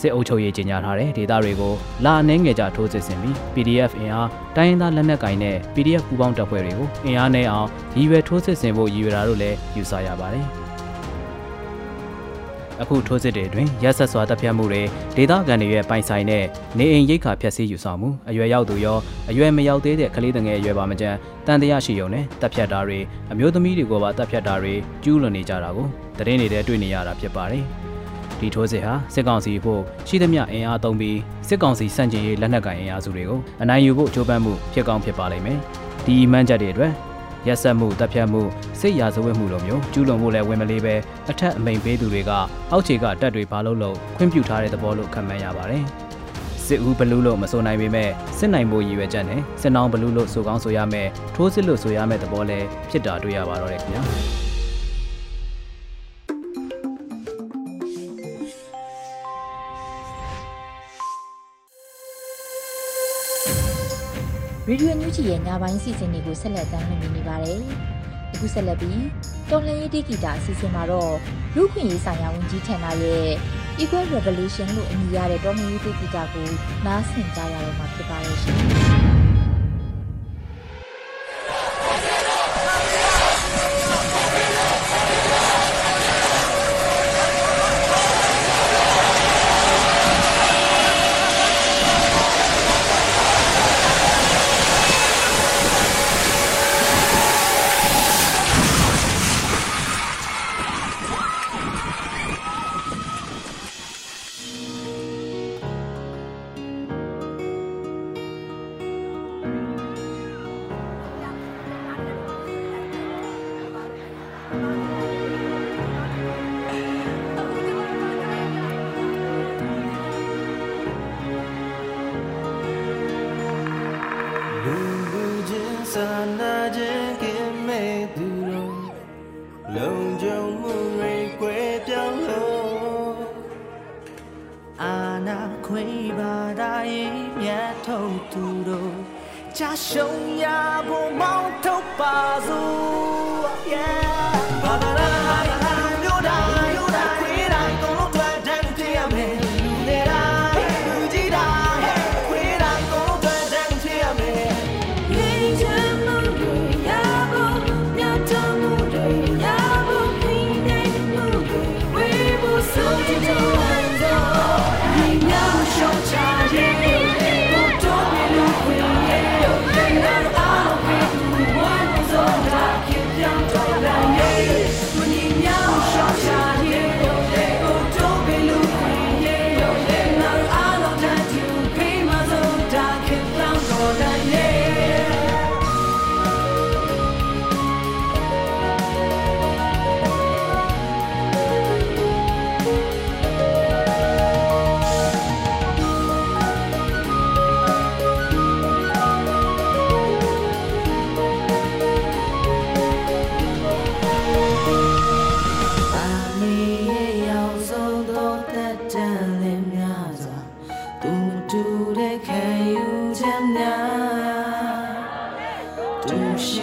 [0.00, 10.46] စစ်အုပ်ချုပ်ရေးကြီးညာထားတဲ့ဒေသတွေကိုလာအနှဲငယ်ကြထိုးစစ်ဆင်ပြီး PDF အင်အားတိုင်းရင်းသားလက်နက်ကင်နဲ့ PDF ပူးပေါင်းတပ်ဖွဲ့တွေကိုအင်အားနဲ့အောင်ရည်ရွယ်ထိုးစစ်ဆင်ဖို့ရည်ရွယ်တာလို့လည်းယူဆရပါတယ်။
[12.82, 14.82] အခုထိုးစစ်တွေအတွင်းရက်ဆက်စွာတပ်ဖြတ်မှုတွေ
[15.16, 16.44] ဒေသခံတွေရဲ့ပိုင်ဆိုင်တဲ့
[16.78, 18.98] နေအိမ်ရိတ်ခါဖျက်ဆီးယူဆောင်မှုအရွယ်ရောက်သူရော
[19.30, 21.14] အရွယ်မရောက်သေးတဲ့ကလေးငယ်အရွယ်ပါမကျန်
[21.46, 22.98] တန်တရားရှိုံနဲ့တပ်ဖြတ်တာတွေ
[23.32, 25.86] အမျိုးသမီးတွေကိုပါတပ်ဖြတ်တာတွေကျူးလွန်နေကြတာကို
[26.18, 27.64] သတင်းတွေထဲတွေ့နေရတာဖြစ်ပါတယ်
[28.40, 35.58] ဒီထိုးစစ်ဟာစစ်ကောင်စီဖို့ရှိသမျှအင်အားသုံးပြီးစစ်ကောင်စီစန့်ကျင်ရေးလက်နက်ကိုင်အင်အားစုတွေကိုအနိုင်ယူဖို့ကြိုးပမ်းမှုဖြစ်ကောင်းဖြစ်ပါလိမ့်မယ်
[36.06, 36.92] ဒီမှန်းချက်တွေအတွက်
[37.46, 38.42] ရက်ဆက်မှုတပ်ဖြတ်မှု
[38.80, 40.94] စိတ်ရာဇဝတ်မှုလိုမျိုးကျူးလွန်ဖို့လည်းဝင်မလေးပဲ
[41.30, 42.30] အထက်အမိန်ပေးသူတွေက
[42.70, 45.84] အောက်ခြေကတပ်တွေဘာလို့လို့ခွင့်ပြုထားတဲ့သဘောလို့ခံမှန်းရပါတယ်
[46.66, 54.49] စစ်ဦးဘလူးလို့မဆိုနိုင်ပေမဲ့စစ်နိုင်ဖို့ရည်ရွယ်ချက်နဲ့စစ်နောင်ဘလူးလို့ဆိုကောင်းဆိုရမယ်ထိုးစစ်လို့ဆိုရမယ်သဘောလည်းဖြစ်တာတွေ့ရပါတော့တယ်ခင်ဗျာ
[64.72, 67.60] ရေဒီယိုညူဂျီရဲ့ညပိုင်းစီစဉ်တွေကိုဆက်လက်တင်ပြနေပါတယ်။
[68.32, 69.02] အခုဆက်လက်ပြီး
[69.50, 71.14] တော်လှန်ရေးတိဂီတာအစီအစဉ်မှာတော့
[71.56, 73.28] လူခွင့်ရေးဆိုင်ရာဝန်ကြီးဌာနရဲ့
[73.82, 76.48] Equal Revolution လို့အမည်ရတဲ့တော်လှန်ရေးတိဂီတာကို
[76.86, 78.58] နားဆင်ကြရတော့မှာဖြစ်ပါရဲ့ရှင်။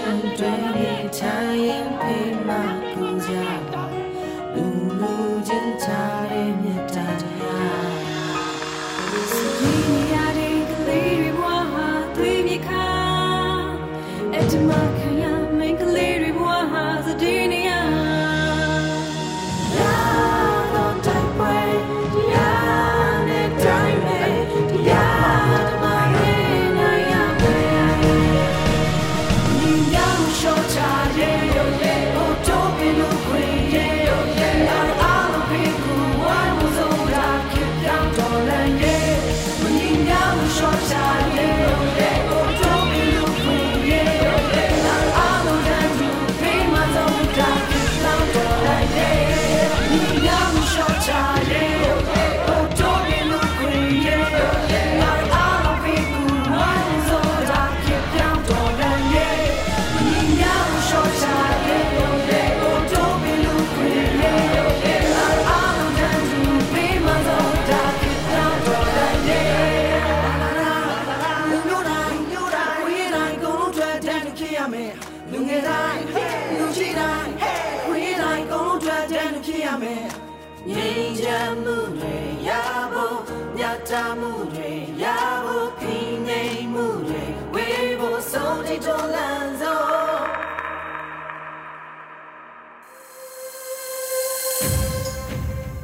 [0.07, 2.86] 안 되니 다행히 막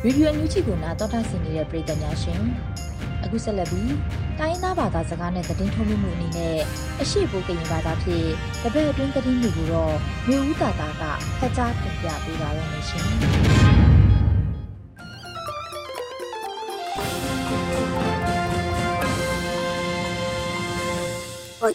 [0.03, 2.41] ရေဒီယိုအန်ယူဂျီကိုနားတော်တာဆင်နေတဲ့ပရိသတ်များရှင်
[3.23, 3.93] အခုဆက်လက်ပြီး
[4.39, 6.57] တိုင်းသားဘာသာစကားနဲ့သတင်းထုတ်လွှင့်မှုအနေနဲ့
[7.01, 8.29] အရှိဘိုးကရင်ဘာသာဖြင့်
[8.63, 9.95] တပည့်အတွင်းသတင်းတွေကိုတော့
[10.27, 11.03] မျိုးဦးတာတာက
[11.39, 17.32] ဖတ်ကြားတင်ပြပေးပါရမရှင်ော်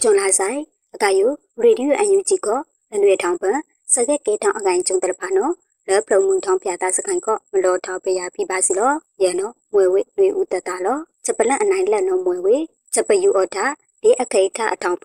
[0.02, 0.58] ဂျွန်လာဆိုင်
[0.94, 1.26] အကယူ
[1.62, 2.58] ရေဒီယိုအန်ယူဂျီကို
[2.90, 3.58] လနွေထောင်ပန်
[3.92, 5.52] စကက်ကေထောင်အကိုင်ကျုံတရဖာနော်
[5.88, 12.56] လောပလုံမှုထောင်းပြတာစကိုင်ကောမလောထောက်ပြရပြပါစီလောယေနောမွေဝေလွေဦးတတလောချက်ပလန့်အနိုင်လက်နောမွေဝေ
[12.94, 13.66] ချက်ပယူအော်တာ
[14.02, 15.04] ဒီအခိထအထောင်ပ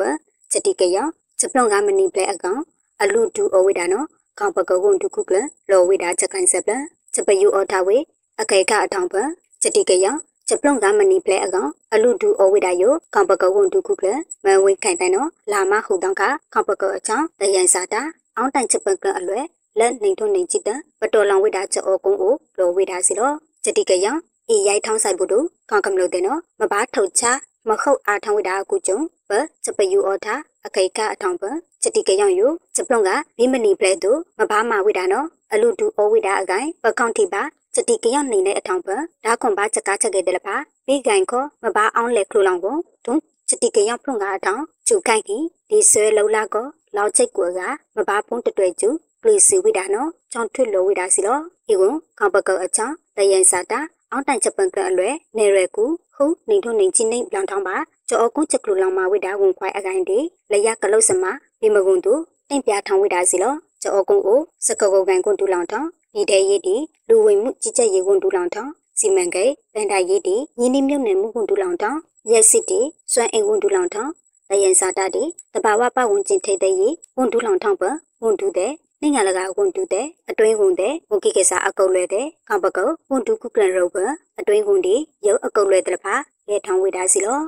[0.52, 1.08] ချက်တိကယော
[1.40, 2.62] ချက်ပလုံကမနီပလက်အကောင်
[3.02, 4.04] အလူဒူအဝိဒါနော
[4.40, 5.38] ကောင်ပကောကွန်ဒုခုကလ
[5.72, 6.74] လောဝိဒါချက်ကိုင်ဆက်ပလ
[7.14, 7.98] ချက်ပယူအော်တာဝေ
[8.42, 9.16] အခိထအထောင်ပ
[9.62, 10.16] ချက်တိကယော
[10.54, 14.08] ချချက်ပလုံကမနီပလဲအကောင်အလူဒူအဝိဒါယိုကောင်ပကဝန်ဒူခုကလ
[14.46, 18.02] မဝိခိုင်တိုင်နော်လာမဟုတ်တော့ကကောင်ပကအချောင်းတယန်စာတာ
[18.38, 19.40] အောင်းတိုင်ချက်ပကအလွဲ
[19.80, 23.36] လက်နေထုံနေကြည့်တဲ့ပတော်လောင်ဝိဒါချက်အောကုန်းကိုလိုဝိဒါစီတော့
[23.66, 24.12] စတိကယံ
[24.54, 27.24] ဤရိုက်ထောင်းဆိုင်ဖို့တို့ကောင်ကမလို့တဲ့နော်မဘာထုတ်ချ
[27.70, 29.32] မခုတ်အားထောင်းဝိဒါကူကျုံပ
[29.64, 30.36] ချက်ပယူအော်တာ
[30.66, 31.44] အခိကအထောင်းပ
[31.84, 37.44] စတိကယံယိုချက်ပလုံကဘိမနီပလဲတို့မဘာမာဝိဒါနော်အလူဒူအဝိဒါအကိုင်ပကောင်တီပါ
[37.76, 38.88] စတိကယံနေတဲ့အထောင်းပ
[39.26, 40.56] ဒါခွန်ပါချက်ကားချက်ခဲ့တယ်လပါ
[40.86, 45.38] ပြီးဂိုင်ခေါ်မဘာအောင်လက်ခလူလောင်ကိုတွန်းစတိကယံဖုံကအထောင်းကျူခိုင်ကီ
[45.70, 47.60] ဒီဆွဲလုံလာကောလောက်ချိတ်ကွာက
[47.96, 48.90] မဘာဖုံးတတွေ့ကျူ
[49.22, 51.40] ပလီစီဝိဒါနော်ချောင်းထွတ်လိုဝိဒါစီလော
[51.72, 53.80] ဤကွန်ခေါပကောအချောင်းတယန်စာတာ
[54.12, 57.76] အောင်းတိုင်ချက်ပန်ကအလွဲနေရကူဟုနေထုံနေချင်းနေလောင်ထောင်းပါ
[58.10, 60.20] ကျော်အကုန်းချက်ကလူလောင်မာဝိဒါဝန်ခွိုင်အကိုင်ဒီ
[60.52, 61.24] လရကလုတ်စမ
[61.62, 62.14] ဒီမကွန်တူ
[62.50, 66.76] တင်ပြထောင်းဝိဒါစီလောကျော်အကုန်းကိုစကကုတ်ကန်ကွန်တူလောင်ထောင်း ဒီတဲ့ရည်ဒီ
[67.08, 72.00] လူဝင်မှုကြီးကြပ်ရေးကွန်တူလောင်ထောင်းစီမံကိန်းဗန်ဒါရည်ဒီညီနီမြုပ်နယ်မှုကွန်တူလောင်ထောင်း
[72.32, 72.80] ရက်စစ်တီ
[73.14, 74.12] စွမ်းအင်ကွန်တူလောင်ထောင်း
[74.50, 75.24] တယန်စာတာဒီ
[75.54, 77.84] တဘာဝပတ်ဝန်းကျင်ထိတဲ့ရေးကွန်တူလောင်ထောင်းပ
[78.24, 78.72] ဝန်တူတဲ့
[79.02, 83.98] နိုင်ငံလကဝန်တူတဲ့အတွင်းဝန်တဲ့ဝန်ကိကေစာအကုတ်လွဲတဲ့ကောင်ပကုတ်ဝန်တူကုကရန်ရုပ်ပ
[84.40, 84.96] အတွင်းဝန်ဒီ
[85.28, 86.16] ရုပ်အကုတ်လွဲတဲ့ဖာ
[86.50, 87.40] ရဲထောင်းဝေတာစီလော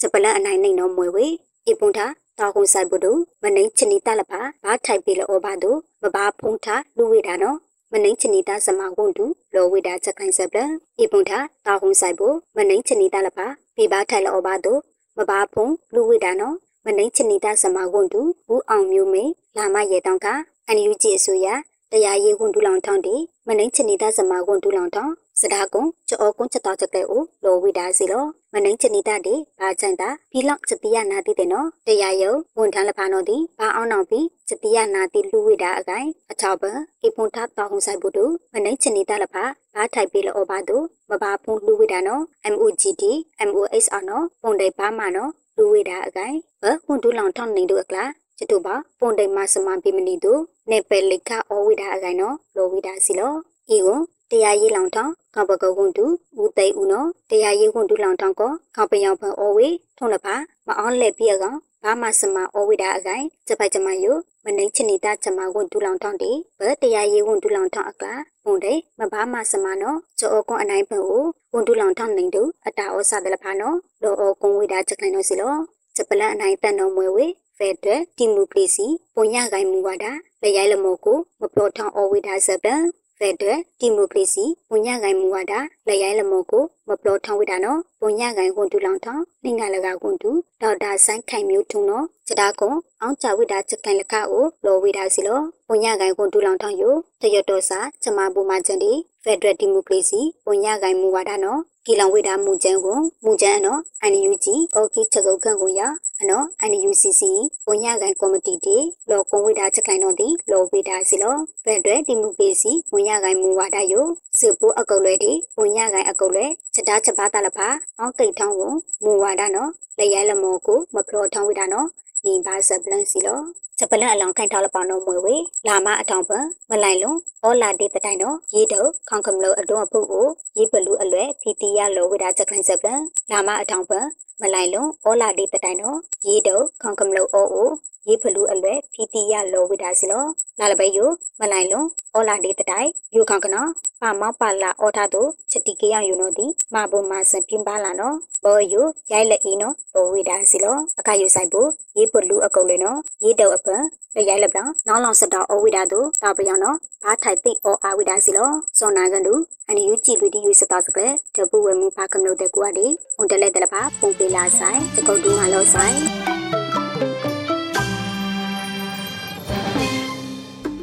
[0.00, 1.26] ဂျပလန်အနိုင်နိုင်တော်မွေဝေ
[1.66, 2.06] အပွန်တာ
[2.38, 5.70] တာကုံဆိုင်ပုဒုမနိချနီတလဖာဘာထိုက်ပေလောဘာဒု
[6.02, 7.58] မဘာဖုံးတာလူဝေတာနော်
[7.92, 10.60] မနိချနီတာစမဝန်တူလောဝေတာချက်ခိုင်းဆက်ပလ
[11.00, 14.72] အပွန်တာတာကုံဆိုင်ပုမနိချနီတလဖာပြဘာထိုက်လောဘာဒု
[15.16, 18.20] မဘာဖုံးလူဝေတာနော်မနိချနီတာစမဝန်တူ
[18.52, 19.24] ဦးအောင်မျိုးမေ
[19.56, 20.26] လာမရေတောင်က
[20.66, 21.46] အန်ယူဂျီအစိုးရ
[21.92, 23.14] တရားရေးဝန်ဒူလောင်ထောင်းတီ
[23.48, 36.64] မနိချနီတာစမာဝန်ဒူလောင်ထောင်း စဒါကုံကြောကုံချက်တော်ချက်တဲ့ဦးလိုဝိဒါစီလောမနိချနီတာတီဘာချန်တာဘီလောက်စတိယနာတိတဲ့နော်တရားယုံဝန်ထမ်းလဖာနော်တီဘာအောင်နောင်ပြီးစတိယနာတိလူဝိဒါအကိုင်အချောက်ပ
[37.00, 40.76] ကိပွန်ထတောင်းဆိုင်ဘူးတူမနိချနီတာလဖာဘာထိုက်ပေးလောဘာတူ
[41.10, 42.22] မဘာဖုန်လူဝိဒါနော်
[42.52, 43.02] MOGD
[43.48, 50.32] MOSR နော်ပုံတိုင်ဘာမနော်လူဝိဒါအကိုင်ဘဝန်ဒူလောင်ထောင်းနေတို့အကလားကျတူပါပွန်တိတ်မစမပိမနီတု
[50.70, 53.32] နေပယ်လိခအဝိဒါအကိုင်နော်လိုဝိဒါစီလော
[53.76, 54.00] ဤကို
[54.30, 56.04] တရားရေးလောင်ထောင်းကောပကဝွန်တူ
[56.40, 60.34] ဦးသိဦးနော်တရားရေးဝွန်တူလောင်ထောင်းကောကောပယောင်ဖန်အဝေထုံးလပါ
[60.66, 64.12] မအောင်လက်ပြအကောင်ဘာမစမအဝိဒါအကိုင်စပိုက်ကြမယု
[64.44, 68.14] မနိချနီတာချမဝွန်တူလောင်ထောင်းတီဘတရားရေးဝွန်တူလောင်ထောင်းအကလာ
[68.44, 75.54] ပုံတဲ့မဘာမစမနော်ကျော်အကွန်အနိုင်ဖန်ကိုဝွန်တူလောင်ထောင်းနေတူအတာဩစာတယ်လဖာနော်လောအကွန်ဝိဒါချက်ခိုင်နော်စီလော
[75.96, 77.26] စပလန်အနိုင်တန်တော်မွေဝေ
[77.58, 80.06] ဖက်ဒရယ်ဒီမိုကရေစီပုံရကိုင်မူဝါဒ
[80.42, 82.82] လရိုက်လမောကိုမပလောထောင်းအဝိဒါစပန်
[83.22, 85.52] ဖက်ဒရယ်ဒီမိုကရေစီပုံရကိုင်မူဝါဒ
[85.88, 90.30] လရိုက်လမောကိုမပလောထောင်းဝိဒါနော်ပုံရကိုင်ကွန်တူလောင်ထောင်းနှင်ငါလကကွန်တူ
[90.62, 98.92] ဒေါက်တာဆိုင်ခိုင်မျိုးထုံနော်စတာကွန်အောင်ချဝိဒါချက်ကန်လကကိုလောဝိဒါစီလောပုံရကိုင်ကွန်တူလောင်ထောင်းယိုတရတော်စာချမဘူမာချန်ဒီ
[99.24, 103.80] ဖက်ဒရယ်ဒီမိုကရေစီပုံရကိုင်မူဝါဒနော် ကီလောင်ဝိဒါမူချန်ကိုမူချန်နော်
[104.12, 105.80] NUG အော်ကီချက်ကုတ်ခန့်ကိုရ
[106.20, 107.22] အနော် NUCC
[107.66, 108.76] ပုံရကိုင်ကော်မတီတီ
[109.10, 114.06] လောကွန်ဝိဒါချက်ကိုင်တော့ဒီလောဝိဒါစီလောဖက်ဒရယ်ဒီမိုကရေစီပုံရကိုင်မူဝါဒယို
[114.38, 118.72] စစ်ပိုးအကုတ်လွဲဒီပုံရကိုင်အကုတ်လွဲချက်တာချက်ပါတလဖာအောင်ကိတ်ထောင်းကို
[119.04, 121.86] မူဝါဒနော်လရဲလမောကိုမဖလောထောင်းဝိဒါနော်
[122.24, 123.40] နီဘာဆပ်လန်စီလော
[123.78, 126.30] ချက်ပလန်အလောင်ခိုင်ထားလပောင်းတော့မွေဝေလာမအထောင်ပ
[126.70, 130.26] မလိုက်လုံးအောလာဒေတတိုင်တော့ရေတုတ်ခေါင်ကမလို့အတွန်းအဖုတ်ကို
[130.58, 133.92] ရေပလူအလွဲဖီတီရလောဝိဒါချက်ခိုင်ဆက်ပလန်လာမအထောင်ပ
[134.40, 137.70] မလိုက်လုံးအောလာဒေတတိုင်တော့ရေတုတ်ခေါင်ကမလို့အိုအို
[138.08, 140.24] ရေဖလူအလွဲဖီတီရလောဝိဒါစီလော
[140.58, 140.98] လာလပဲယ
[141.40, 143.68] မလိုက်လုံးအောလာဒေတတိုင်ယူခေါင်ကနော်
[144.00, 153.82] ပါမောက်ပါလာအောထားသူချက်တီကရယူနော်ဒီမဘုံမဆန်ပြင်းပါလာနော်ဘောယူရိုက်လက်အီနော်ဘောဝိဒါစီလောအခါယူဆိုင်ဖို့ရေပလူအကုတ်လေနော်ရေတုတ်အပန်
[154.14, 159.34] ရိုက်လက်ပလောင်နောင်းလောင်စတောအဝိဒါသူတာပယောင်နော်ဘာထိုက်သိအောအာဝိဒါစီလောစောနာကန်တူ
[159.68, 165.96] အန်ယူကြည်လူဒီယူစတာစကလေတပူဝဲမူပါကမလို့တဲ့ကွာဒီုန်တလက်တလပါပုံပေးလာဆိုင်တကုတ်တူးမလို့ဆိုင်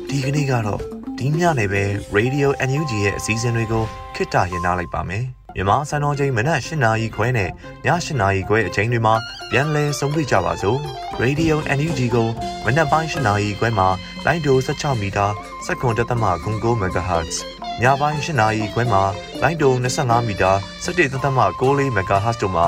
[0.10, 0.82] ဒီကနေ့ကတော့
[1.18, 1.84] ဒီညနေပဲ
[2.18, 3.84] Radio NUG ရဲ့အစည်းအဝေးကို
[4.16, 7.52] ခਿੱတရရလိုက်ပါမယ်မြန်မာစံတော်ချိန်မနက်၈နာရီခွဲနဲ့ည
[7.86, 9.16] ၈နာရီခွဲအချိန်တွေမှာ
[9.52, 10.80] ပြန်လည်ဆုံးဖြတ်ကြပါစို့
[11.24, 12.28] Radio NUG ကို
[12.66, 13.88] မနက်ပိုင်း၈နာရီခွဲမှာ
[14.26, 15.26] လိုင်းဒို16မီတာ
[15.66, 17.36] စက္ကန့်တသမ9 MHz
[17.82, 19.04] ညပိုင်း၈နာရီခွဲမှာ
[19.42, 20.52] လိုင်းဒို25မီတာ
[20.86, 22.68] 17သမ6 MHz တို့မှာ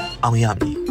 [0.23, 0.90] အောင်ရမည်